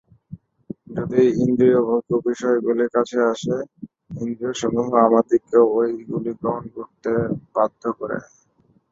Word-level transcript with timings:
যদি 0.89 1.21
ইন্দ্রিয়ভোগ্য 1.43 2.11
বিষয়গুলি 2.27 2.85
কাছে 2.95 3.17
আসে, 3.31 3.55
ইন্দ্রিয়সমূহ 4.17 4.87
আমাদিগকে 5.05 5.57
ঐগুলি 5.75 6.31
গ্রহণ 6.39 6.63
করিতে 6.75 7.11
বাধ্য 7.55 7.83
করে। 7.99 8.17